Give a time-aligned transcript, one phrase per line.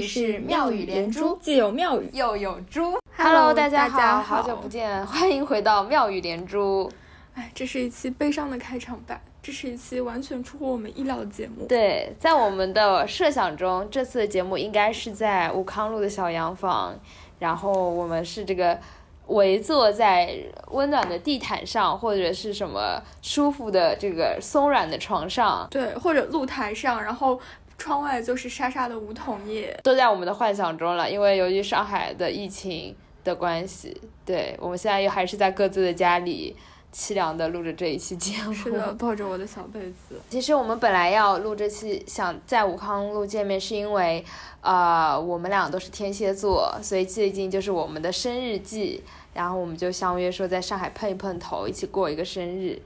[0.00, 2.98] 是妙语连珠，既有妙语又有珠。
[3.16, 6.90] Hello，大家好，好久不见，欢迎回到妙语连珠。
[7.34, 11.66] 哎，这是一期悲伤的开场白，这是一期完全出乎我们意料的节目。
[11.66, 16.98] 对，在我们的设想中，这次的节目应该是在武康路的小洋房，
[17.38, 18.78] 然后我们是这个
[19.26, 20.34] 围坐在
[20.70, 27.38] 温暖的地毯上，或者是什么舒服的这个松软的床上，对，或者露台上，然后
[27.78, 29.78] 窗外就是沙沙的梧桐叶。
[29.82, 31.10] 都在我们的幻想中了。
[31.10, 36.56] 因为由于上海的疫情的关系，对我们现在又还是在各自的家里。
[36.92, 40.18] 凄凉的录着这一期节目，是的，抱着我的小被子。
[40.30, 44.24] 其实我们本来要录这期，想在武康路见面，是因为，
[44.62, 49.02] 呃，我们俩都是天蝎座，所以最近就是我们的生日季，
[49.34, 52.80] 然后我们就相约说在上海碰一碰头，一起过一个生日。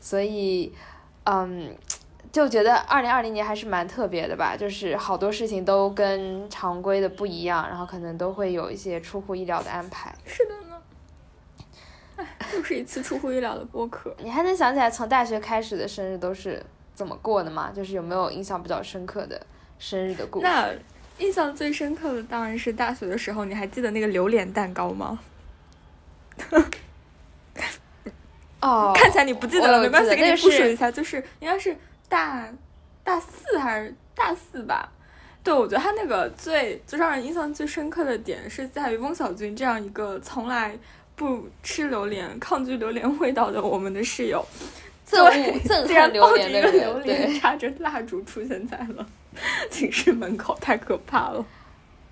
[0.00, 0.72] 所以，
[1.24, 1.74] 嗯，
[2.30, 10.14] 就觉得二零二零年还是蛮特别的吧，就是好多事情都跟常规的不一样，然后可能都会有一些出乎意料的安排。
[10.24, 10.76] 是的呢。
[12.16, 14.14] 哎，又是一次出乎意料的播客。
[14.22, 16.62] 你还能想起来从大学开始的生日都是
[16.94, 17.72] 怎么过的吗？
[17.74, 19.40] 就是有没有印象比较深刻的
[19.78, 20.44] 生日的故事？
[20.44, 20.68] 那
[21.18, 25.18] 印象最深刻的当然是大学的时候，你还记得那个榴莲蛋糕吗？
[28.60, 31.76] 哦， 看起来你不记得了，没关系，给你复述一下，就是应该是
[32.08, 32.48] 大
[33.04, 34.90] 大四还是大四吧？
[35.44, 40.76] 对，我觉得他那个最最让人印象最深刻的点是在于翁小军这样一个从来
[41.16, 44.44] 不吃榴莲、抗拒榴莲味道的我们的室友，
[45.08, 49.06] 憎恶憎 竟然恨榴抱着一个莲的人，榴莲对，插着蜡烛出现在了
[49.70, 51.44] 寝室门口，太可怕了。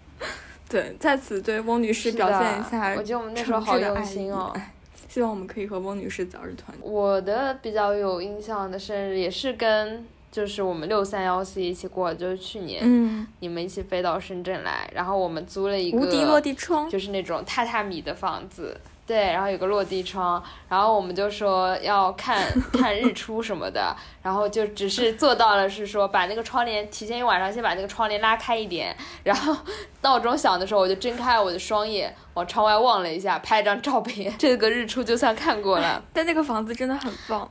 [0.68, 4.50] 对，在此对翁女士表现一下我觉得我们那时候好用心哦。
[4.54, 4.72] 哎
[5.08, 6.82] 希望我们可以和翁女士早日团聚。
[6.82, 29.56] 我的比较有印象的生日也是跟就是我们六三幺四一起过，就是去年、嗯，你们一起飞到深圳来，然后我们租了一个无敌落地窗，就是那种榻榻米的房子，对，然后有个落地窗，然后我们就说要看看日出什么的，然后就只是做到了是说把那个窗帘提前一晚上先把那个窗帘拉开一点，然后
[30.02, 36.02] 闹钟响的时候我就睁开我的双眼往窗外望了一下，拍了张照片，这个日出就算看过了。
[36.12, 37.48] 但那个房子真的很棒。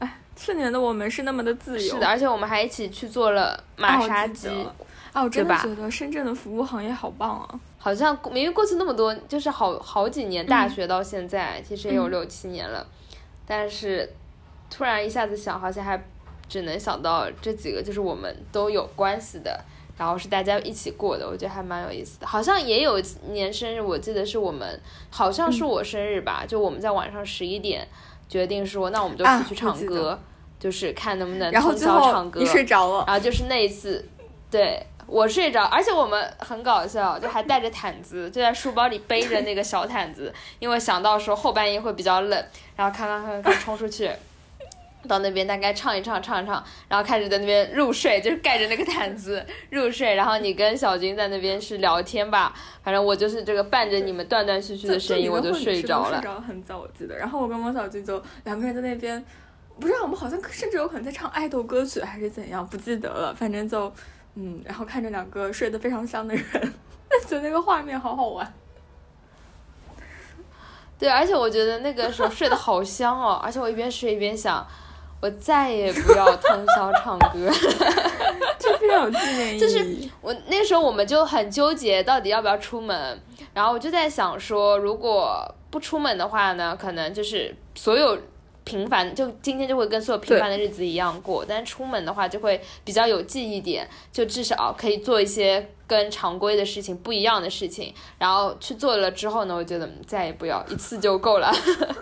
[0.00, 1.94] 哎，去年的我们是那么的自由。
[1.94, 4.48] 是的，而且我们还一起去做了马杀鸡。
[5.12, 7.60] 啊，我真的觉得深圳的服务行业好棒啊！
[7.88, 12.86] 好像明明过去那么多，就是好好几年，大学到现在、其实也有嗯六七年了，
[13.46, 14.06] 但是
[14.68, 15.98] 突然一下子想，好像还
[16.50, 19.58] 只能想到这几个，就是我们都有关系的，
[19.96, 22.26] 然后是大家一起过的，我觉得还蛮有意思的。
[22.26, 23.00] 好像也有
[23.30, 24.78] 年生日，我记得是我们，
[25.08, 27.88] 好像是我生日吧，就我们在晚上十一点
[28.28, 30.20] 决定说，那我们就啊出去唱歌，
[30.60, 32.38] 就是看能不能然后通宵唱歌。
[32.38, 34.06] 你睡着了，然后就是那一次，
[34.50, 42.44] 对我睡着，而且我们很搞笑，就还带着毯子，就在书包里背着那个小毯子，因为想到说后半夜会比较冷，
[42.76, 44.10] 然后看看看看冲出去。
[45.06, 50.16] 到那边大概唱一唱，唱一唱，然后开始在那边入睡，就是盖着那个毯子入睡。
[50.16, 52.52] 然后你跟小军在那边是聊天吧，
[52.82, 56.24] 反正我就是这个伴着你们断断续续的声音，我就睡着了睡。
[56.24, 57.16] 着很早，我记得。
[57.16, 59.24] 然后我跟王小军就两个人在那边，
[59.78, 63.32] 不知道我们好像甚至有可能在唱爱豆歌曲还是怎样，不记得了。
[63.32, 63.90] 反正就
[64.40, 66.44] 嗯，然后看着两个睡得非常香的人，
[67.26, 68.54] 觉得那个画面好好玩。
[70.96, 74.64] 对，而且我觉得那个时候睡得好香哦，而且我一边睡一边想，
[75.20, 77.50] 我再也不要通宵唱歌。
[78.60, 79.60] 就非常有纪念 意义。
[79.60, 83.20] 就是我那时候我们就很纠结，到底要不要出门。
[83.52, 88.16] 然后我就在想说，如果不出门的话呢，可能就是所有
[88.68, 91.44] 平凡，就今天就会跟所有平凡的日子一样过。
[91.48, 97.94] 但出门的话，就会比较有记忆点，就至少可以做一些跟常规的事情不一样的事情。
[98.18, 101.50] 然后去做了之后呢，我觉得嗯再也不要一次就够了，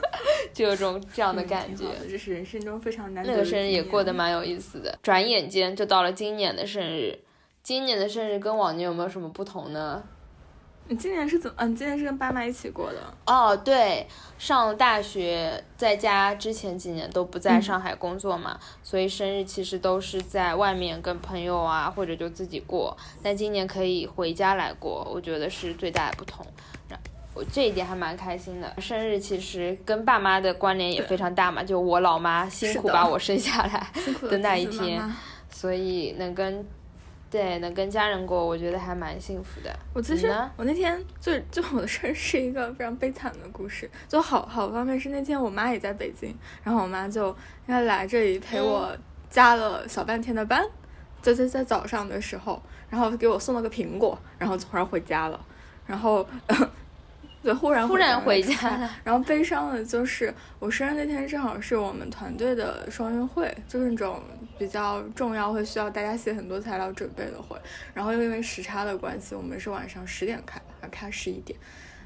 [0.53, 1.84] 就有种这样的嗯感觉。
[2.09, 7.21] 这是人生中非常难得的那个生日也过得蛮有意思的，转眼间就到了今年的生日。
[7.62, 10.03] 今年的生日跟往年有没有什么不同呢？
[10.88, 11.56] 你今年是怎么？
[11.59, 12.98] 嗯、你今年是跟爸妈一起过的。
[13.27, 14.06] 哦，对，
[14.38, 22.97] 上大学在家之前几年都不在嗯上海工作嘛，所以生日其实都是在外面跟朋友啊，或者就自己过。
[23.22, 26.47] 但今年可以回家来过，我觉得是最大的不同。
[26.88, 26.98] 然
[27.34, 28.80] 我这一点还蛮开心的。
[28.80, 35.16] 生日其实跟爸妈的关联也非常大嘛，就我老妈辛苦把我生下来，辛苦的那一天妈
[35.50, 36.65] 所以能跟
[37.30, 39.76] 对能跟家人过，我觉得还蛮幸福的。
[39.92, 47.34] 我其实我那天就就我的事儿是一个非常悲惨的故事，就好好方面是那天我妈也在北京，然后我妈就应
[47.68, 48.96] 该来这里陪我
[49.28, 50.64] 加了小半天的班，
[51.20, 55.40] 在在在早上的时候，然后给我送了个苹果，然后突然回家了，
[55.86, 56.26] 然后。
[57.47, 58.91] 对，忽然忽然回家了。
[59.04, 64.21] 然后悲伤的就是我生日那天正好是我们团队的双运会，就是那种
[64.59, 67.57] 比较重要，会需要大家写很多材料准备的会。
[67.95, 70.60] 然后又因为时差的关系，我们是晚上十点开，
[70.91, 71.57] 开十一点。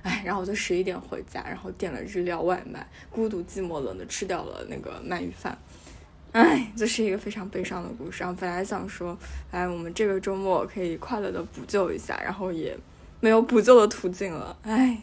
[0.02, 5.56] 哎，然后我就十一点回家，然后点了日料外卖，孤独寂寞冷的吃掉了那个鳗鱼饭。
[6.32, 8.22] 哎，这是一个非常悲伤的故事。
[8.22, 9.16] 然后本来想说，
[9.50, 12.76] 哎，我们这个周末可以快乐的补救一下，然后也
[13.20, 14.54] 没有补救的途径了。
[14.64, 14.98] 哎。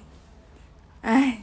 [1.08, 1.38] 哎，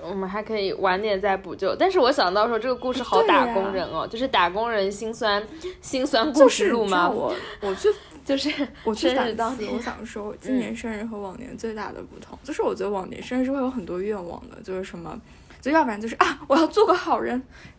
[0.00, 1.74] 我们还可以晚点再补救。
[1.74, 5.42] 但是我想到说，这个故事好打工人哦，就是打工人心酸
[5.80, 7.10] 心酸故事录吗？
[7.10, 7.88] 我我去，
[8.24, 8.48] 就是
[8.84, 9.66] 我去 反思。
[9.74, 15.20] 我想说，今年生日和往年最大的不同，就是我觉得往年生日是会有很多愿望的，就是什么。
[15.66, 17.32] 就要不然就是啊，我要做个好人，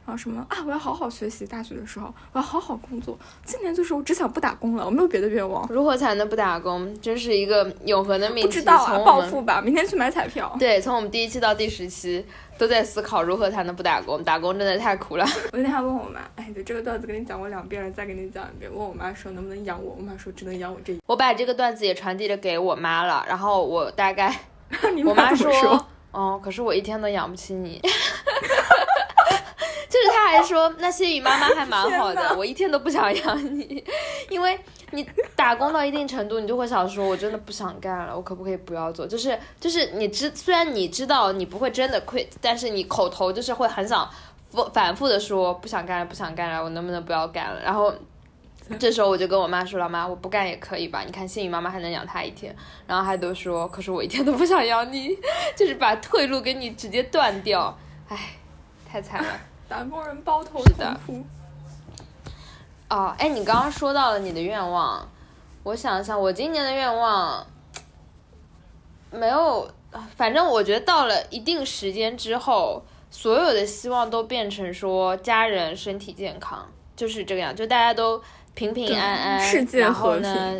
[0.05, 3.17] 然后什么啊，我要好好学习，大学的时候我要好好工作。
[3.45, 5.65] 今年就是我只想不打工了，我没有别的愿望。
[5.69, 6.93] 如何才能不打工？
[6.99, 8.47] 真是一个永恒的命题。
[8.47, 10.53] 不知道啊，暴富吧，明天去买彩票。
[10.59, 12.25] 对，从我们第一期到第十期
[12.57, 14.21] 都在思考如何才能不打工。
[14.21, 15.25] 打工真的太苦了。
[15.53, 18.69] 我那天还问我妈，哎，这个段子跟你讲过两遍了，再给你讲一遍。
[18.69, 20.99] 问我妈说能不能养我，我妈说只能养我这一。
[21.05, 24.37] 我把这个段子也传递了给我妈了，然后我大概，
[25.05, 25.87] 我妈说。
[26.17, 27.79] 哦，可是我一天都养不起你，
[29.87, 33.83] 就是他还说那谢雨妈妈还蛮好的，我一天都不想养你，
[34.29, 34.59] 因为
[34.89, 39.05] 你打工到一定程度，你就会想说，我真的不想干了，我可不可以不要做？
[39.05, 44.09] 就是就是你知，虽然你知道你不会真的 quit，但是你口头就是会很想
[44.49, 47.61] 反反复的说不想干了，不想干了，我能不能不要干了？
[47.61, 47.93] 然后。
[48.79, 51.01] 这时候我就跟我妈说：“了妈，我不干也可以吧？
[51.05, 52.55] 你看，幸运妈妈还能养他一天。”
[52.85, 55.09] 然后还都说：“可是我一天都不想养你，
[55.55, 57.77] 就是把退路给你直接断掉。”
[58.09, 58.17] 唉，
[58.89, 59.29] 太惨了，
[59.67, 61.25] 打工人包头痛哭。
[62.89, 65.07] 哦，哎，你刚刚说到了你的愿望，
[65.63, 67.45] 我想想，我今年的愿望
[69.11, 69.69] 没有，
[70.15, 78.21] 反正我觉得到了一定时间之后，所有的希望都变成说家人身体健康，就是这个样，就大家都。
[78.57, 80.59] 平平安安，然后呢，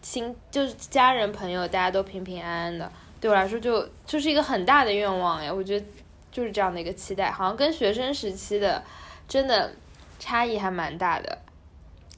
[0.00, 2.88] 心就是家人朋友，大家都平平安安的。
[3.20, 5.52] 对我来说，就就是一个很大的愿望呀。
[5.52, 5.84] 我觉得
[6.30, 8.80] 就是这样的一个期待，好像跟学生时期的
[9.26, 9.72] 真的
[10.20, 11.36] 差异还蛮大的。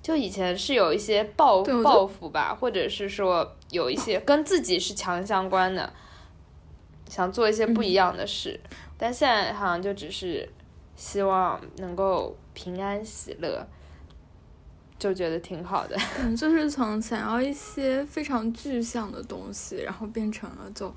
[0.02, 5.90] 就以前是有一些抱抱负吧，或者是说有一些跟自己是强相关的，
[7.08, 8.60] 想做一些不一样的事。
[8.98, 10.46] 但现在好像就只是
[10.96, 13.66] 希望能够平安喜乐。
[14.98, 20.94] 就觉得挺好的， 嗯，就是从想要一些非常具象的东西，然后变成了就，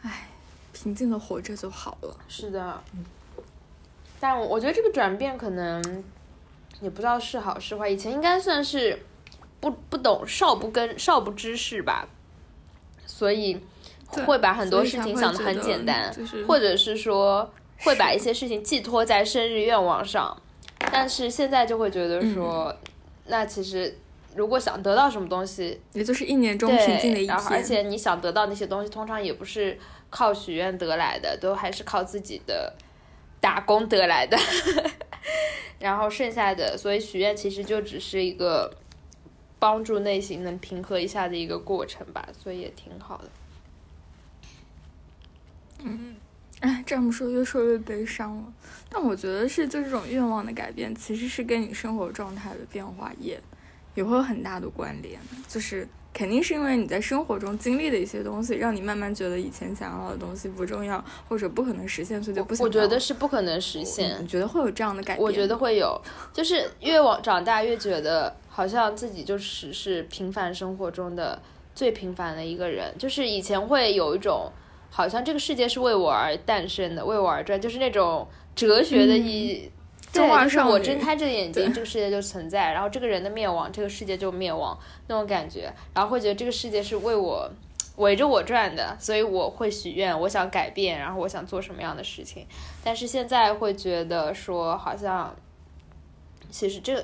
[0.00, 0.30] 唉，
[0.72, 2.16] 平静的活着就好了。
[2.28, 2.82] 是的，
[4.18, 6.02] 但我觉得这个转变可能
[6.80, 7.86] 也不知道是好是坏。
[7.86, 8.98] 以前应该算是
[9.60, 12.08] 不不懂少不跟少不知事吧，
[13.04, 13.60] 所以
[14.06, 16.10] 会把很多事情想的很简单，
[16.48, 17.52] 或者是说
[17.84, 20.36] 会把一些事情寄托在生日愿望上，
[20.90, 22.74] 但是现在就会觉得说。
[23.24, 23.96] 那其实，
[24.34, 27.26] 如果想得到什么东西，也就是一年中平静的一天。
[27.28, 29.78] 然后，而且你想得到那些东西，通常也不是
[30.10, 32.74] 靠许愿得来的，都还是靠自己的
[33.40, 34.36] 打工得来的。
[35.78, 38.74] 然后剩下的，所以许愿其实就只是一个
[39.60, 43.24] 帮助内心能平和一下的一个过程吧，所以也挺好的。
[45.84, 46.11] 嗯。
[46.62, 48.44] 哎，这么说越说越悲伤了。
[48.88, 53.40] 但我觉得是，就这种愿望的改变，其实是跟你生活状态的变化也
[53.96, 55.18] 也会有很大的关联。
[55.48, 62.64] 就是肯定是因为你在生活中经历的一些东西，让你慢慢觉得以前想要的东西不重要，或者不可能实现，所以就不想。
[62.64, 64.16] 我觉得是不可能实现。
[64.22, 65.24] 你觉得会有这样的改变？
[65.24, 66.00] 我觉得会有，
[66.32, 71.42] 就是越往长大越觉得好像自己就只是平凡生活中的
[71.74, 72.94] 最平凡的一个人。
[72.96, 74.52] 就是以前会有一种。
[74.94, 79.72] 好像这个世界是为我而诞生的，为我而转，就是那种哲学的意义。
[80.12, 87.50] 对，就是我睁开这个眼睛，这个世界就存在，然后这个人的灭亡，这个世界就灭亡那种感觉，然后会觉得这个世界是为我
[87.96, 92.46] 围着我转的，所以我会许愿，我想改变，然后我想做什么样的事情。
[92.84, 95.34] 但是现在会觉得说，好像
[96.50, 97.02] 其实这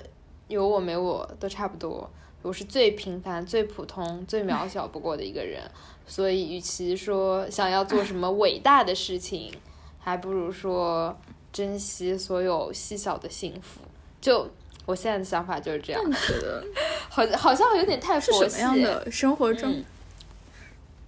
[0.48, 2.10] 有我没我都差不多，
[2.42, 5.62] 我是最平凡、最普通、最渺小不过的一个人。
[6.08, 9.52] 所以，与其说想要做什么伟大的事情，
[10.00, 11.16] 还不如说
[11.52, 13.82] 珍惜所有细小的幸福。
[14.20, 14.50] 就
[14.86, 16.02] 我现在的想法就是这样。
[16.10, 16.64] 觉得
[17.08, 18.56] 好，好像有点太佛系。
[18.56, 19.84] 什么样的生活中？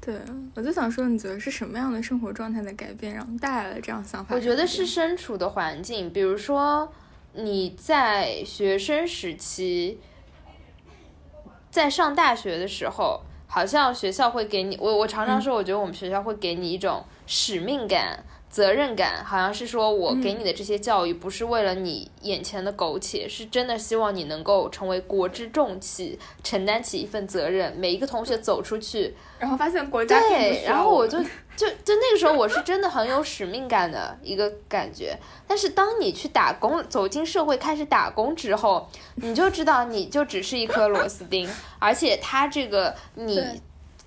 [0.00, 0.14] 对，
[0.54, 4.35] 我就想说，你觉得是什么样的生活状态的改变，然后带来了这样想法？
[4.35, 6.92] 我觉得是身处的环境，比如说
[7.33, 9.99] 你在学生时期。
[11.71, 13.21] 在上大学的时候，
[13.52, 18.25] 好像学校会给你，我我常常说，我觉得我们学校会给你一种使命感。
[18.50, 27.73] 责任感好像是说，我给你的这些教育不是为了你眼前的苟且，是真的希望你能够成为国之重器，承担起一份责任。
[27.76, 31.19] 每一个同学走出去，然后发现国家对，然后我就
[31.57, 35.16] 就就那个时候，我是真的很有使命感的一个感觉。
[35.47, 43.40] 但是当你去打工，走进社会开始打工之后，你就知道你就只是一颗螺丝钉，而且他这个你。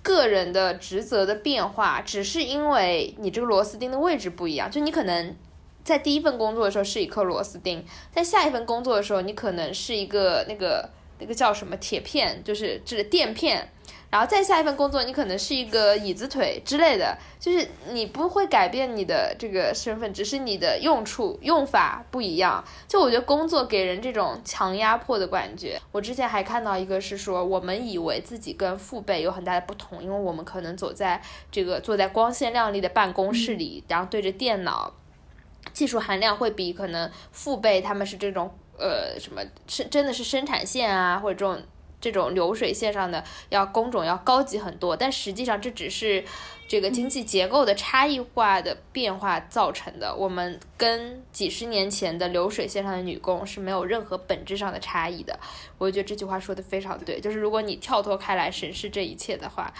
[0.03, 4.69] 个人的职责的变化，只是因为你这个螺丝钉的位置不一样。
[4.69, 5.35] 就你可能
[5.83, 10.87] 在第一份工作的时候是一颗螺丝钉，在下一份工作的时候，你可能是一个那个
[11.19, 13.69] 那个叫什么铁片，就是指垫片。
[14.13, 22.63] 然后再下一份工作，你可能是一个椅子腿之类的，就是你不会改变你的这个身份，只是你的用处用法不一样。
[22.87, 25.81] 就我觉得工作给人这种强压迫的感觉。
[25.91, 31.19] 我之前还看到一个是说，我们以为自己跟父辈有很大的不同，因为我们可能走在
[31.51, 34.93] 这个坐在光鲜亮丽的办公室里，然后对着电脑，
[35.73, 41.59] 技术含量会比可能父辈他们是这种呃什么是真的是生产线啊或者这种。
[42.03, 46.21] 这种流水线上的要工种要高级很多，但实际上这只是
[46.67, 50.13] 这个经济结构的差异化的变化造成的。
[50.13, 55.39] 我们跟几十年前的流水线上的女工是没有任何本质上的差异的。
[55.77, 59.73] 我觉得这句话说的非常对，就是如果你跳脱开来审视这一切的话，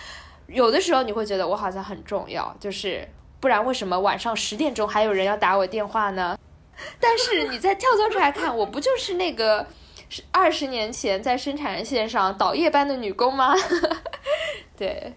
[0.48, 3.06] 有的时候你会觉得我好像很重要，就是
[3.42, 6.40] 不然为什么晚上十点钟还有人要打我电话呢？
[7.02, 9.68] 但是你再跳脱出来看，我不就是那个。
[10.14, 13.52] 是二十年前在生产线上倒夜班的女工吗？
[14.78, 15.12] 对，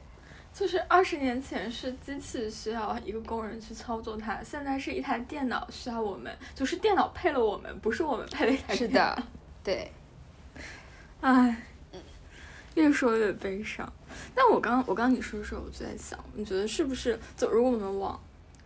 [0.55, 8.75] 就是二十年前是机器需要一个工人去操作它，现在是一台电脑需要我们，就是电脑配了我们，不是我们配了一台。
[8.75, 9.23] 是的，
[9.63, 9.93] 对。
[11.21, 11.63] 唉，
[12.75, 13.93] 越说越悲伤。
[14.35, 17.21] 但我刚我刚你说的时候，我就在想，你觉得是不是？
[17.37, 18.19] 就如果我们往，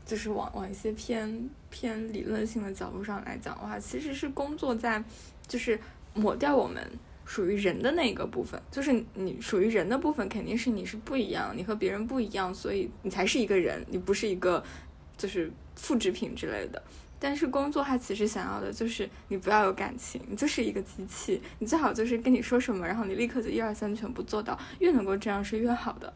[0.06, 5.02] 就是往往一些偏偏理论性的角度上来讲的话，其实是工作在，
[5.49, 5.76] 就是。
[6.14, 6.84] 抹掉我们
[7.24, 14.62] 属于人的那个部分，就是你属于人的部分，肯定是你是不一样，你和别人不一样，所以你才是一个人，你不是一个
[15.16, 16.82] 就是复制品之类的。
[17.22, 26.12] 但是工作它其实想要的就是你不要有感情，你就是一个机器，你最好就是跟你说什么，然后你立刻就一二三全部做到，越能够这样是越好的。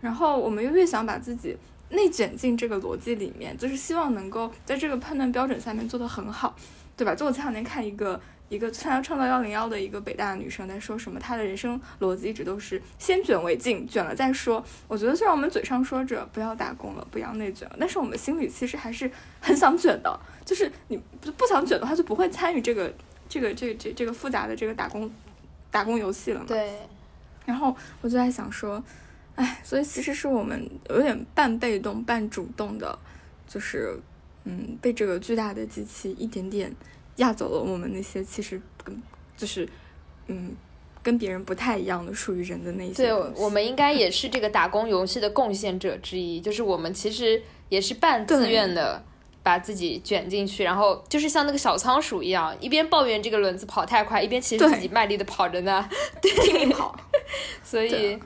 [0.00, 1.56] 然后我们又越想把自己
[1.88, 6.54] 内卷进这个逻辑里面，就是希望能够在这个判断标准下面做得很好，
[6.96, 7.14] 对吧？
[7.14, 8.20] 就我前两天看一个。
[8.48, 11.18] 一个参加创造幺零幺的一个北大的女生在说什么？
[11.18, 14.62] 她的人生逻辑一直都是先卷为敬，卷了再说。
[14.86, 20.20] 我觉得虽然我们嘴上说着不要打工了，不要内卷了，但是我们心里其实还是很想卷的。
[20.44, 22.92] 就是你不不想卷的话，就不会参与这个
[23.26, 25.10] 这个这这这个复杂的这个打工
[25.70, 26.46] 打工游戏了嘛。
[26.46, 26.74] 对。
[27.46, 28.84] 然后我就在想说，
[29.34, 32.98] 哎，所以其实是我们有点半被动半主动的，
[33.48, 33.98] 就是
[34.44, 36.74] 嗯，被这个巨大的机器一点点。
[37.16, 39.02] 压走了我们那些其实跟
[39.36, 39.68] 就是，
[40.28, 40.56] 嗯，
[41.02, 42.94] 跟别人不太一样的属于人的那些。
[42.94, 46.40] 对，我们应该也是这个打工游戏的贡献者之一。
[46.40, 49.04] 就是我们其实也是半自愿的
[49.42, 55.86] 把自己卷进去，然后就是像那个小仓鼠一样，一边抱怨这个轮子跑太快，一边其实自己卖力的跑着呢，
[56.22, 56.98] 拼命跑。
[57.62, 58.18] 所以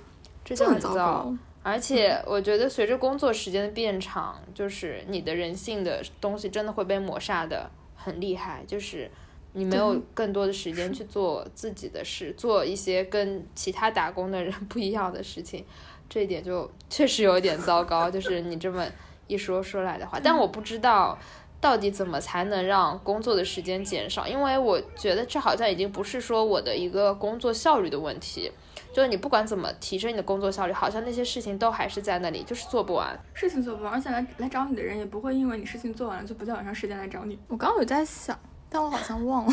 [0.44, 1.34] 这就很糟。
[1.68, 7.68] 而且我觉得随着工作时间的变长，就是你的人性的东西真的会被抹杀的。
[7.96, 9.10] 很厉害，就是
[9.52, 15.64] 你没有更多的时间去做自己的事，做一些跟其他打工的人 不一样的事情，
[16.08, 18.08] 这一点就确实有点糟糕。
[18.08, 18.86] 就是你这么
[19.26, 21.18] 一说说来的话，但我不知道
[21.60, 28.52] 到底怎么才能让工作的时间减少，因为我觉得这好像已经不是说我的一个工作效率的问题。
[28.96, 33.14] 就是你不管怎么提升你的工作效率，好像那些事情都还是在那里，就是做不完。
[33.34, 37.38] 事情做不完，而且来来找你的人也不会因为你事情做完了就不再晚上时间来找你。
[37.46, 38.38] 我刚刚有在想，
[38.70, 39.52] 但我好像忘了。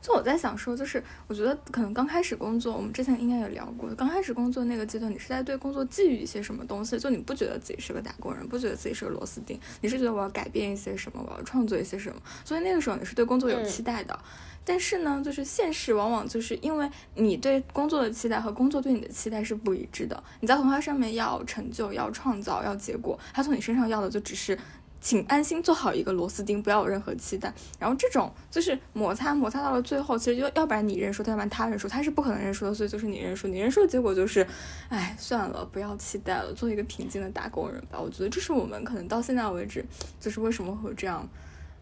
[0.00, 3.88] 就我在想说，就是我觉得可能刚开始工作，我们之前应该有聊过。
[3.94, 6.98] 刚开始工作那个阶段，你是在对工作寄予一些什么东西？
[6.98, 12.20] 就你不觉得自己是个打工人，不觉得自己是个螺丝钉，你是觉得我要改变一些什么，我要创作一些什么？
[12.44, 14.18] 所以那个时候你是对工作有期待的。
[14.64, 20.22] 但是呢，就是现实往往就是因为你对工作的期待和工作对你的期待是不一致的。
[20.40, 24.58] 你在红花上面要成就、要创造、要结果，他从你身上要的就只是，
[25.00, 27.52] 请安心做好一个螺丝钉，不要有任何期待。
[27.78, 33.46] 然后这种就是摩擦，摩擦到了最后，其实就要不然你认输，要不然他认输，他是不可能认输的，所以就是你认输。
[33.48, 34.46] 你认输的结果就是，
[34.88, 37.98] 哎，算了，不要期待了，做一个平静的打工人吧。
[38.00, 39.84] 我觉得这是我们可能到现在为止，
[40.20, 41.28] 就是为什么会这样，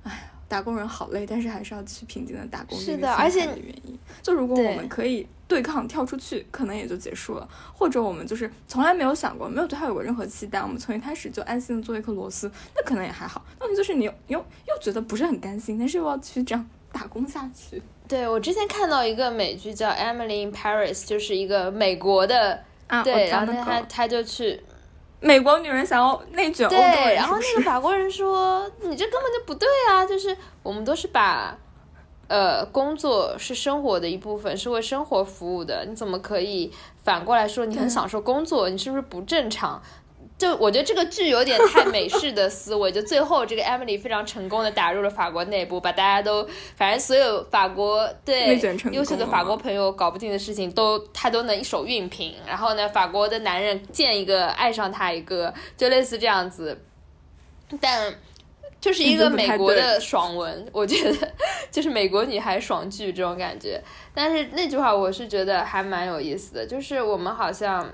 [0.03, 0.31] 哎。
[0.49, 2.79] 打工人好累，但是还是要去平静的打工。
[2.79, 13.45] 是的，而且原因，就如果我们可以对抗跳出去，可能也就结束了；或者我们就是从来没有想过，没有对他有过任何期待，我们从一开始就安心的做一颗螺丝，那可能也还好。
[13.61, 17.83] 问题就是你又又又觉得不是很甘心，但是又要去这样打工下去。
[18.07, 24.61] 对我之前看到一个美剧叫《Emily in Paris》，就是一个美国的，啊、对，然后他他就去。
[25.26, 30.06] 美国女人想要内卷欧洲对，然后那个法国人说：“你这根本就不对啊！
[30.06, 31.59] 就是我们都是把，
[32.28, 38.68] 呃，工作是生活的一部分，是为生活服务的，你怎么可以反过来说你很享受工作？
[38.68, 39.83] 你是不是不正常？”
[40.38, 48.61] 就我觉得这个剧有点太美式的思维，就最后这个 Emily 非常成功的打入了法国内部，把大家都反正所有法国对
[48.93, 52.35] 优秀的法国朋友搞不定的事情都他都能一手熨平。
[52.47, 56.78] 然后呢，法国的男人见一个爱上他一个，就类似这样子。
[57.81, 58.14] 但
[58.78, 61.33] 就是一个美国的爽文，我觉得
[61.71, 63.83] 就是美国女孩爽剧这种感觉。
[64.12, 67.90] 但是那句话我是觉得还蛮有意思的，就是我们好像。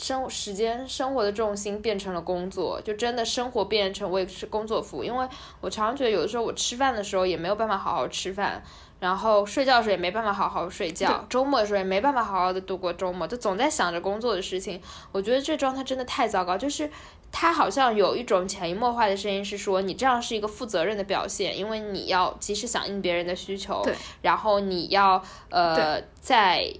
[0.00, 5.04] 生时间生活的重心变成了工作，就真的生活变成为是工作服务。
[5.04, 5.28] 因为
[5.60, 8.62] 我常常觉得，有的时候我吃饭的时候也没有办法好好吃饭，
[8.98, 14.80] 然后睡觉的时候也没办法好好睡觉，周末的时候也没办法好好的度过周末，就总在想着工作的事情。
[15.12, 16.56] 我觉得这状态真的太糟糕。
[16.56, 16.90] 就是
[17.30, 23.86] 他好像有一种潜移默化的声音是说，你这样是一个负责任的表现，因为你要及时响应别人的需求，
[24.22, 26.72] 然后你要呃在。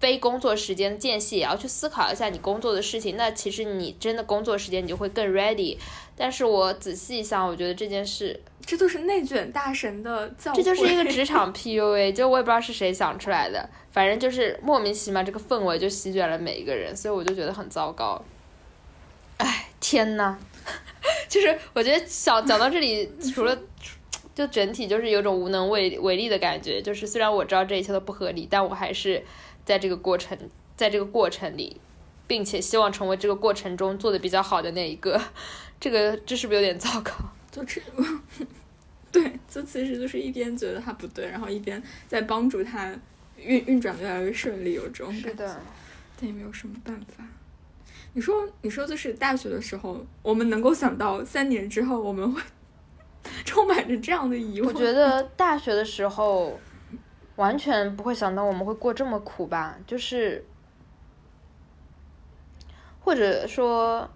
[0.00, 5.78] 非工作时间间隙也要去思考一下你工作的事情，那其实你真的工作时间你就会更 ready。
[6.16, 18.22] 但是我仔细一想，我觉得这件事，这就是内卷大神的教这就是一个 职场 PUA，就我也不知道是谁想出来的，反正就是莫名其妙这个氛围就席卷了每一个人，所以我就觉得很糟糕。
[19.38, 20.38] 哎，天呐，
[21.28, 23.58] 就是我觉得想讲到这里，除了
[24.34, 29.24] 就整体就是有种无能为为力的感觉，就是虽然我知道这一切都不合理，但我还是。
[29.64, 30.36] 在这个过程，
[30.76, 31.80] 在这个过程里，
[32.26, 35.20] 并且希望成为这个过程中做的比较好的那一个，
[35.80, 37.12] 这个这是不是有点糟糕？
[37.50, 37.80] 就是，
[39.12, 42.94] 对，这其实就是一边觉得他不对，然后一边在帮助他
[43.36, 45.46] 运运转越来越顺利，有这种感觉，
[46.18, 47.24] 但也没有什么办法。
[48.12, 52.40] 你说，你说，就是大学的时候，我们能够想到三年之后我们会
[53.44, 54.72] 充满着这样的疑问？
[54.72, 56.58] 我觉得大学的时候。
[57.36, 59.76] 完全不会想到我们会过这么苦吧？
[59.86, 60.44] 就是，
[63.00, 64.08] 或者说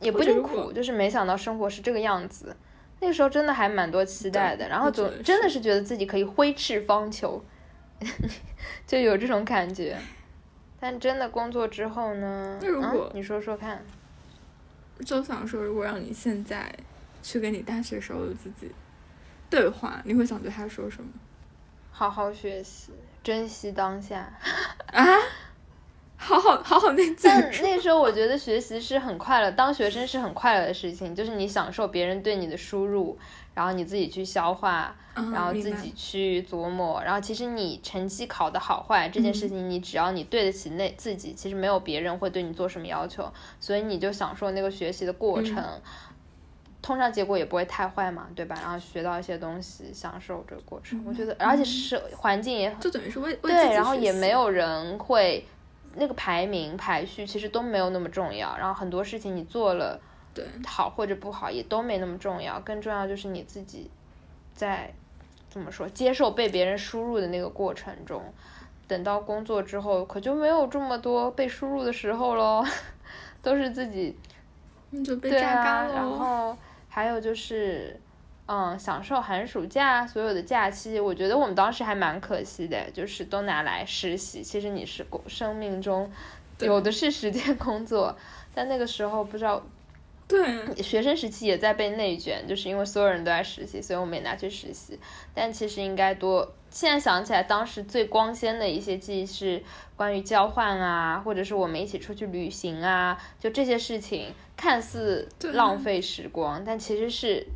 [0.00, 2.56] 也不一定苦，就是没想到生活是这个样子。
[3.00, 7.40] 那个时候真的还蛮多期待的，然后总真的是觉得自己可以挥斥方遒，
[8.86, 9.98] 就有这种感觉。
[10.78, 12.58] 但真的工作之后呢？
[12.60, 13.84] 那如果你说说看，
[15.04, 16.74] 就想说，如果让你现在
[17.22, 18.70] 去跟你大学时候的自己
[19.50, 21.08] 对话，你会想对他说什么？
[21.98, 22.92] 好好学习，
[23.24, 24.30] 珍惜当下。
[24.92, 25.02] 啊，
[26.18, 33.18] 好好好好那但那时候我觉得学习是很快乐，当学生是很快乐的事情，就是你享受别人对你的输入，
[33.54, 45.64] 然后你自己去消化，然后自己去琢磨，然后其实你成绩考的好坏这件事情，你只要你对得起那自己，其实没有别人会对你做什么要求，所以你就享受那个学习的过程。
[46.86, 48.56] 通常结果也不会太坏嘛，对吧？
[48.62, 51.02] 然后学到一些东西，享受这个过程。
[51.04, 55.44] 我觉得，而且是环境也很就等于是为对，然后也没有人会
[55.96, 58.56] 那个排名排序，其实都没有那么重要。
[58.56, 60.00] 然后很多事情你做了，
[60.32, 62.60] 对好或者不好也都没那么重要。
[62.60, 63.90] 更重要就是你自己
[64.54, 64.94] 在
[65.50, 68.22] 怎么说接受被别人输入的那个过程中，
[68.86, 72.64] 等到工作之后，可就没有这么多被输入的时候喽，
[73.42, 74.16] 都是自己
[75.04, 76.56] 就被榨干了，然后。
[76.96, 78.00] 还有就是，
[78.46, 84.42] 嗯，享受寒暑假所有的假期，我觉得我们当时还蛮可惜的，就是都拿来实习。
[84.42, 86.10] 其实你是工生命中
[86.60, 88.16] 有的是时间工作，
[88.54, 89.62] 但那个时候不知道，
[90.26, 94.98] 对，学生时期也在被内卷，就是因为所有人都在实习，所以我们也拿去实习。
[95.34, 99.62] 但其实应该多，现在想起来，当时最光鲜的一些记忆是
[99.96, 104.26] 关于交换啊，或者是我们一起出去旅行啊，就这些事情。
[104.54, 107.46] 看似浪费时光，但其实是，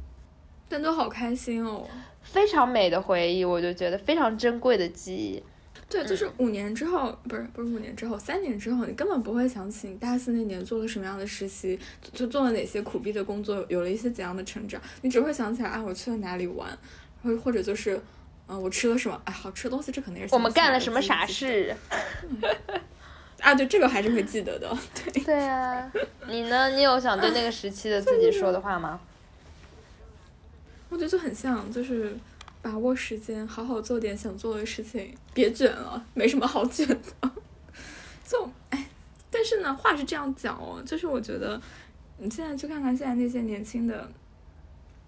[0.71, 1.87] 但都好开心哦，
[2.23, 5.43] 非常美的回忆，我就觉得非常珍贵的记忆。
[5.91, 11.79] 对，就是五年之后，不是不是五年之后，三年之后，你根本不会想起你大四那年做了什么样的实习，
[12.15, 16.67] 就做了哪些苦逼的工作，有了一些怎样的成长，你只会想起来啊，我去了哪里玩，
[17.23, 18.01] 或或者就是，
[18.51, 21.73] 嗯，我吃了什么，哎，好吃的东西，这肯定是我们干了什么傻事。
[23.41, 24.77] 啊，对，这个还是会记得的。
[24.93, 25.91] 对对啊，
[26.27, 26.69] 你呢？
[26.71, 29.01] 你有想对那个时期的自己说的话吗？
[30.89, 32.15] 我觉得就很像，就是
[32.61, 37.31] 把握时间，好好做点想做的事情，别卷了，没什么好卷的。
[38.27, 38.89] 就哎，
[39.31, 41.59] 但是呢，话是这样讲哦，就是我觉得
[42.19, 44.11] 你现在去看看现在那些年轻的、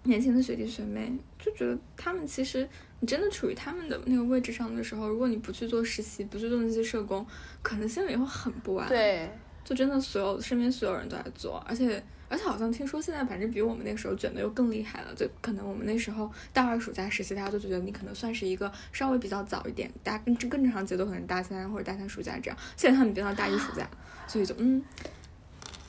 [0.03, 2.67] 年轻的学弟学妹，就觉得他们其实
[3.03, 7.27] 你真的处于他们的那个位置上的时候，如果你不去做实习，不去做那些社工，
[7.61, 8.87] 可能心里会很不安。
[8.87, 9.29] 对，
[9.61, 15.13] 就真的所有身边所有人都在做，而且而且好像听说现在反正比我们那个时候卷的又更厉害了。
[15.17, 22.57] 就可能我们那时候大二暑假实习，大家都觉得你可能算是一个稍微比较早一点，大家更更正常节奏可能大三或者大三暑假这样。
[22.77, 23.85] 现在他们变到大一暑假，
[24.27, 24.81] 所以就嗯，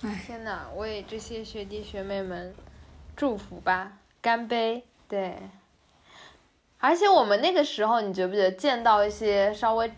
[0.03, 2.53] 哎，天呐，为这些学弟学妹们
[3.15, 4.83] 祝福吧，干杯！
[5.07, 5.39] 对，
[6.87, 9.91] 而且我们那个时候，你觉不觉得见到一些稍微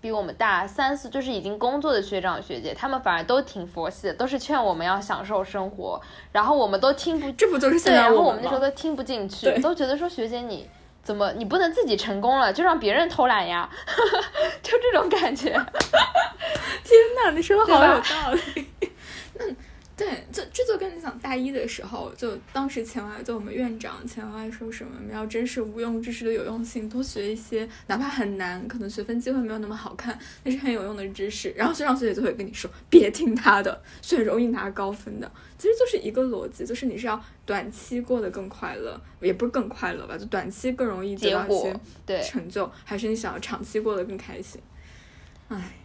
[0.00, 6.00] 比我们大三四，就是已经工作的学长学姐，他们反而都挺佛系的，都是劝我们要享受生活，
[6.32, 10.68] 然后我们都听不， 这不就是现对，在然后我们那时候都听不进去，都觉得说学姐你。
[11.04, 11.32] 怎么？
[11.32, 13.68] 你不能自己成功了，就让别人偷懒呀？
[14.62, 15.46] 就这种感觉。
[15.50, 18.70] 天呐，你说的好有道理。
[19.34, 19.44] 那
[20.02, 31.50] 对，就这就跟你讲大一的时候，就当时前外就我们院长前外说什么，要珍视无用知识的有用性，多学一些哪怕很难，可能学分机会没有那么好看，但是很有用的知识。
[31.56, 35.30] 然后学长学姐就会跟你说，别听他的，选容易拿高分的。
[35.56, 44.60] 其实就是一个逻辑，就是你是要短期过得更快乐，也不是更快乐吧，就短期更容易得到一些对，成就，还是你想要长期过得更开心？
[45.48, 45.76] 唉，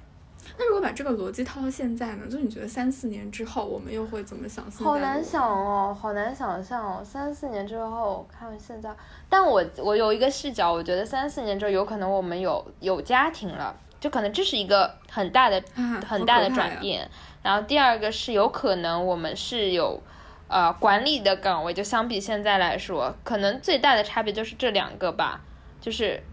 [0.59, 2.25] 那如果把这个逻辑套到现在呢？
[2.27, 4.65] 就你觉得三四年之后，我们又会怎么想？
[4.71, 7.03] 好难想哦，好难想象哦。
[7.03, 8.89] 三四年之后看现在，
[9.29, 16.79] 但我我有一个视角，我觉得三四年之后有可能我们有有家庭了，就可能这是一个很大的啊，很大的转。
[16.79, 17.07] 变。
[17.43, 20.01] 然后第二个是有可能我们是有
[20.47, 25.41] 呃管理的岗位，就相比现在来说，可能最大的差别就是这两个吧，
[25.79, 26.23] 就是。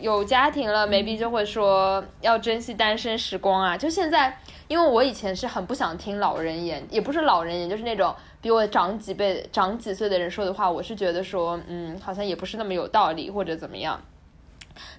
[0.00, 3.76] 有家庭了，maybe 就会说要珍惜单身时光啊。
[3.76, 14.00] 就现在，因为我以前是很不想听老人言，也不是老人言，就是那种比我长几辈、长几岁的人说的话，我是觉得说，嗯，好像也不是那么有道理或者怎么样。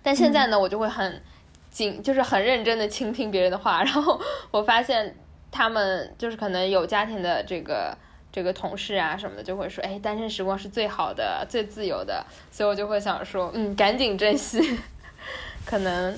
[0.01, 1.21] 但现在呢，我就会很
[1.69, 4.19] 谨，就是很认真的倾听别人的话，然后
[4.51, 5.15] 我发现
[5.51, 7.97] 他们就是可能有家庭的这个。
[8.37, 14.77] 这个同事啊什么的就会说，哎，单身时光是最好的、最自由的，所以我就会想说，嗯，赶紧珍惜。
[15.65, 16.15] 可能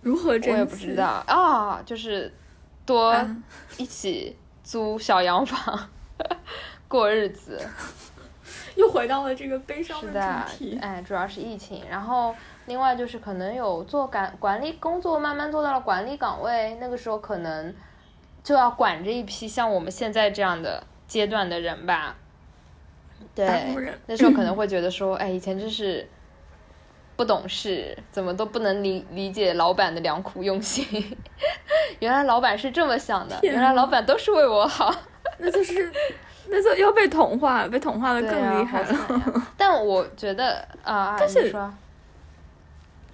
[0.00, 0.50] 如何珍惜？
[0.52, 2.32] 我也不知道啊，就是
[2.86, 3.36] 多啊
[3.76, 5.90] 一起租小洋房
[6.88, 7.60] 过日子。
[8.76, 10.78] 又回到了这个悲伤的主题，。
[10.80, 17.74] 哎，主要是疫情，然后另外就是可能有做管管理工作，慢慢做到了管理岗位，那个时候可能
[18.46, 22.14] 就要管着一批像我们现在这样的阶段的人吧。
[23.34, 23.74] 对
[24.06, 26.08] 那时候可能会觉得说，哎，以前真是
[27.16, 30.86] 不懂事，怎么都不能理理解老板的良苦用心。
[31.98, 34.94] 原来老板是这么想的，原来老板都是为我好。
[35.38, 35.92] 那就是
[36.48, 39.48] 那就又被同化，被同化的更厉害了。
[39.56, 41.74] 但我觉得啊，但是你说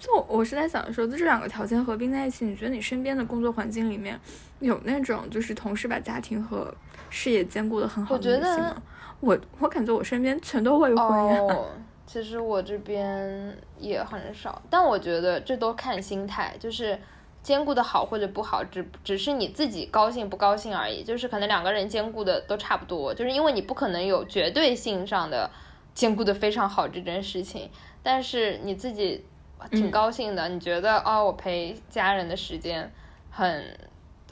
[0.02, 4.18] 就我是在想说，就这两个条件合并在一起，你觉得你身边的工作环境里面
[4.58, 6.74] 有那种就是同事把家庭和
[7.08, 8.82] 事业兼顾的很好的我觉得女性吗？
[9.20, 11.38] 我我感觉我身边全都未婚呀。
[11.38, 11.66] 哦，
[12.04, 16.98] 其实我这边也很少，但我觉得这都看心态，就是
[17.40, 21.04] 兼顾的好或者不好，只只是你自己高兴不高兴而已。
[21.04, 25.48] 就是可能两个人兼顾的都差不多，就是因为你不可能有绝对性上的
[25.94, 27.70] 兼顾的非常好这件事情，
[28.02, 29.24] 但是你自己
[29.70, 32.90] 挺嗯高兴的，你觉得哦，我陪家人的时间
[33.31, 33.77] 很。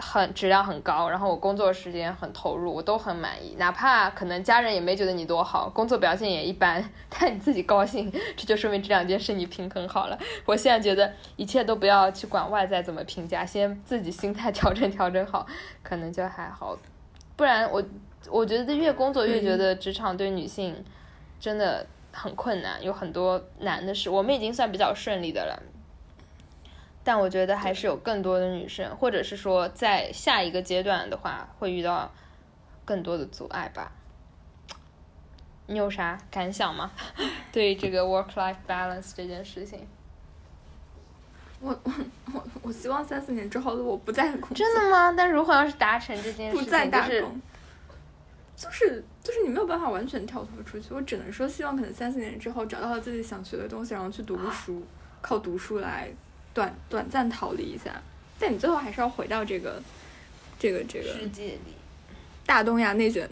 [0.02, 3.54] 很质量很高，然后我工作时间很投入，我都很满意。
[3.58, 10.18] 哪怕可能家人也没觉得你多好，工作表现也一般， 但你自己高兴，这就说明这两件事你平衡好了。
[10.46, 15.46] 我现在觉得一切都不要去管外在怎么评价，先自己心态 调整调整好，
[15.82, 16.74] 可能就还好。
[17.36, 17.84] 不然我
[18.30, 20.82] 我觉得越工作越觉得职场对女性
[21.38, 24.10] 真的很困难，有很多难的事。
[24.10, 25.62] 我们已经算比较顺利的了。
[27.02, 32.12] 但我觉得还是有更多的女生，或者是说在下一个阶段的话，会遇到
[32.84, 33.92] 更多的阻碍吧。
[35.66, 36.90] 你有啥感想吗？
[37.52, 39.86] 对于这个 work-life balance 这件事情？
[41.62, 41.92] 我我
[42.34, 45.14] 我我希望三四年之后的我不再工作，真的吗？
[45.16, 47.24] 但如果要是达成这件事情，不再就是打工，就是
[48.60, 50.92] 就是就是你没有办法完全跳脱出去。
[50.92, 54.84] 我只能说，希望可能三四年之后找到了自己想学的东西，然后去读个书，
[55.22, 56.12] 靠读书来
[56.52, 57.90] 短短暂逃离一下。
[58.38, 59.82] 但你最后还是要回到这个
[60.58, 61.74] 这个这个世界里，
[62.44, 63.26] 大东亚内卷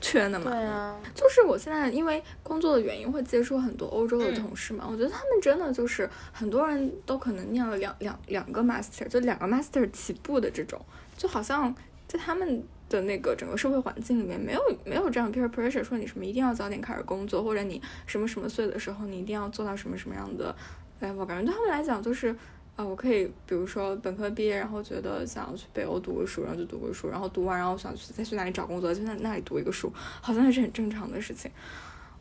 [0.00, 0.48] 圈的嘛。
[0.48, 10.80] 对啊，就是我现在因为工作的原因会接触很多欧洲的同事嘛，我觉得他们真的就是很多人都可能念了两两两个 master，就两个 master 起步的这种，
[11.16, 11.74] 就好像
[12.06, 12.62] 在他们
[12.94, 20.54] 的那个整个社会环境里面没有没有这样 peer pressure 说你什么一定要早点开始工作，或者你什么什么岁的时候你一定要做到什么什么样的
[21.00, 22.34] level，感觉对他们来讲就是。
[22.76, 31.48] 啊，我可以，比如说本科毕业，然后觉得想要去北欧读个书，然后就读个书，然后读完，然后想去再去哪里找工作，就在那里读一个书，好像也是很正常的事情。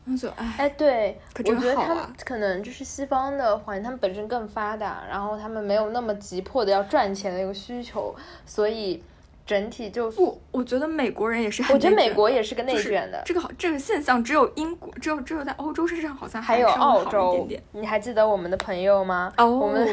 [0.06, 2.08] 我就哎，哎，对，可真我觉得他们！
[2.24, 9.02] 可能就是西方的环境，他们本身更发达，然后他们没有那么急迫的要赚钱的一个需求，所以
[9.46, 19.34] 整体就不，我觉得美国人也是很我觉得美国也是个内就是卷的，这个好，这个现象只有英国，只有只有在欧洲身上好像还有澳洲点点。，你还记得我们的朋友吗？
[19.38, 19.86] 哦，我们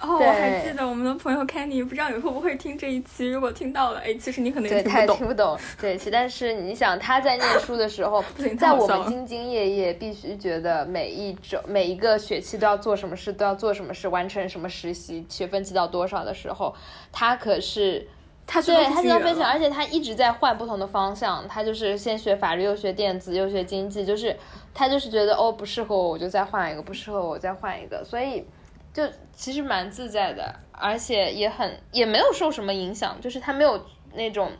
[0.00, 3.28] 哦，我还记得我们的朋友 Kenny，不知道你会不会听这一期？
[3.30, 5.18] 如果听到了，哎，其实你可能对，他也也听不懂。
[5.18, 8.24] 听不懂，对，其但是你想他在念书的时候
[8.58, 16.74] 在我们兢兢业业，必须觉得每一周每一个学期都要做什么事，都要做什么事，完成什么实习，学分积到多少的时候，
[17.12, 18.08] 他可是
[18.52, 24.36] 他对他知道知道非常，而且他一直在换不同的方向，他就是先学法律，又学电子，又学经济，就是
[24.74, 28.44] 他就是觉得哦不适合我，我就再换一个，不适合我再换一个，所以
[28.92, 33.80] 就其实蛮自在的，而且也很也没有受什么影响，就是他没有
[34.14, 34.50] 那种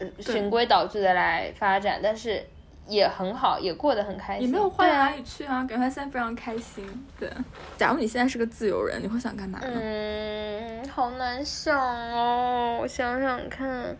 [0.00, 2.44] 呃循规蹈矩的来发展，但是
[2.86, 6.84] 也很好，也过得很开心，也没有换对啊哪里去啊，感觉他现在非常开心。
[7.18, 7.30] 对，
[7.76, 9.66] 假如你现在是个自由人，你会想干嘛呢？
[9.72, 13.96] 嗯，好难想哦，我想想看，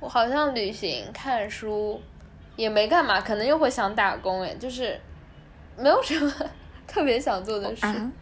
[0.00, 2.00] 我好像旅行、看书
[2.56, 4.98] 也没干嘛，可能又会想打工，哎，就是
[5.76, 6.32] 没有什么
[6.86, 7.84] 特别想做的事。
[7.86, 8.12] 啊！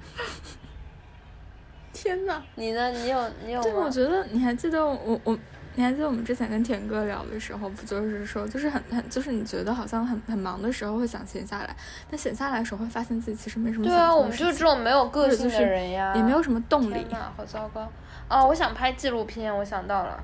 [1.92, 2.42] 天呐！
[2.56, 2.90] 你呢？
[2.90, 3.88] 你有你有对，我？
[3.88, 5.38] 觉得你还记得我我。
[5.74, 11.74] 你还记得我们之前跟田哥聊的时候，不就是说，就是很很，就是你觉得好像很很忙的时候会想闲下来，
[12.10, 17.12] 但闲下来的时候会发现自己其实没什么对啊，我们就是这种没有个性的人呀，也没有什么动力天。
[17.12, 17.90] 呐，好糟糕！
[18.28, 20.22] 哦，我想拍纪录片，我想到了，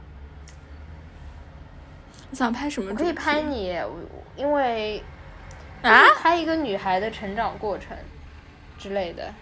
[2.30, 2.94] 你想拍什么？
[2.94, 3.40] 可以拍。
[3.40, 3.98] 你，我
[4.36, 5.02] 因为
[5.80, 6.04] 啊？
[6.18, 7.96] 拍一个女孩的成长过程
[8.76, 9.32] 之类的。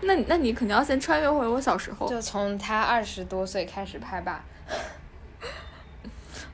[0.00, 4.42] 那那你肯定要先穿越回我小时候，就从她二十多岁开始拍吧。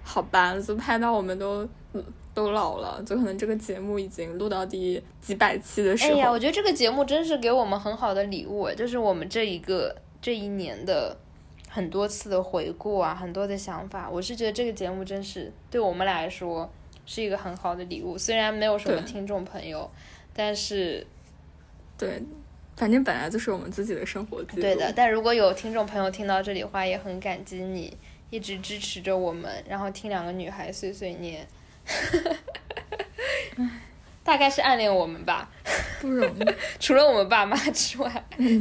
[0.09, 0.59] 好吧？
[0.59, 6.15] 就拍到我们都嗯都老了，就可能这个节目已经录到第几百期的时候。
[6.15, 11.15] 哎呀，我觉得这个节目真是给我们很好的礼物，就是我们这一个这一年的
[11.69, 14.09] 很多次的回顾啊，很多的想法。
[14.09, 16.71] 我是觉得这个节目真是对我们来说
[17.05, 19.91] 是一个很好的礼物，虽然没有什么听众朋友，
[20.33, 21.07] 但是
[21.99, 22.23] 对，
[22.77, 24.63] 反正本来就是我们自己的生活记录。
[24.63, 27.95] 对的，但如果有听众朋友听到这里的话，也很感激你
[28.31, 31.47] 一直支持着我们，然后听两个女孩碎碎念。
[34.23, 35.51] 大概是暗恋我们吧，
[36.03, 36.45] 不容易。
[36.79, 38.13] 除了我们爸妈之外，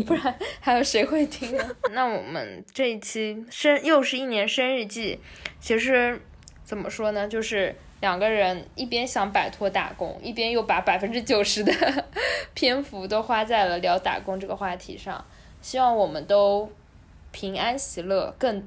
[0.05, 1.75] 不然还有谁会听呢？
[1.91, 5.19] 那我们这一期生又是一年生日季，
[5.59, 6.21] 其实
[6.63, 12.05] 怎么说呢，就是两个人一边想摆脱打工，一边又把百分之九十的
[12.53, 15.25] 篇幅都花在了聊打工这个话题上。
[15.61, 16.71] 希望我们都
[17.33, 18.65] 平安喜乐，更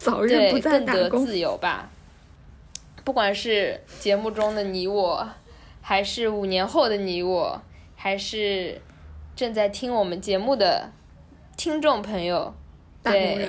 [0.00, 1.08] 早日不对再打工。
[1.08, 1.88] 更得自由吧。
[3.04, 5.28] 不管是节目中的你我，
[5.80, 7.62] 还是五年后的你我，
[7.96, 8.80] 还是
[9.36, 10.90] 正在听我们节目的
[11.56, 12.54] 听众朋友，
[13.02, 13.48] 对，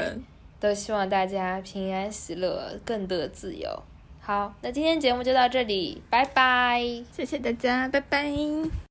[0.60, 3.84] 都希望大家平安喜乐，更得自由。
[4.20, 6.82] 好，那今天节目就到这里，拜拜。
[7.12, 8.91] 谢谢大家，拜拜。